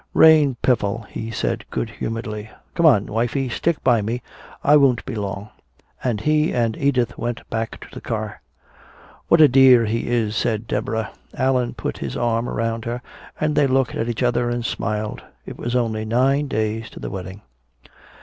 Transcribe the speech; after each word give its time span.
"Rain, 0.15 0.57
piffle," 0.63 1.03
he 1.09 1.29
said 1.29 1.63
good 1.69 1.91
humoredly. 1.91 2.49
"Come 2.73 2.87
on, 2.87 3.05
wifey, 3.05 3.49
stick 3.49 3.83
by 3.83 4.01
me. 4.01 4.23
I 4.63 4.75
won't 4.75 5.05
be 5.05 5.13
long." 5.13 5.49
And 6.03 6.21
he 6.21 6.51
and 6.51 6.75
Edith 6.75 7.19
went 7.19 7.47
back 7.51 7.79
to 7.81 7.87
his 7.87 8.01
car. 8.01 8.41
"What 9.27 9.41
a 9.41 9.47
dear 9.47 9.85
he 9.85 10.07
is," 10.07 10.35
said 10.35 10.65
Deborah. 10.65 11.11
Allan 11.37 11.75
put 11.75 11.99
his 11.99 12.17
arm 12.17 12.49
around 12.49 12.85
her, 12.85 13.03
and 13.39 13.53
they 13.55 13.67
looked 13.67 13.93
at 13.93 14.09
each 14.09 14.23
other 14.23 14.49
and 14.49 14.65
smiled. 14.65 15.21
It 15.45 15.59
was 15.59 15.75
only 15.75 16.03
nine 16.03 16.47
days 16.47 16.89
to 16.89 16.99
the 16.99 17.11
wedding. 17.11 17.43